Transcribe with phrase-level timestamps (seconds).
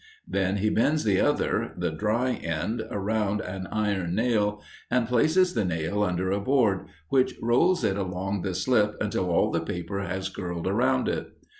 [0.27, 5.63] Then he bends the other the dry end around an iron nail, and places the
[5.63, 10.27] nail under a board, which rolls it along the slip until all the paper has
[10.27, 11.27] curled around it.